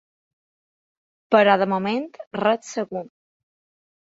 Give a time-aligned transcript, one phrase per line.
[1.35, 2.09] Però de moment
[2.45, 3.05] res segur.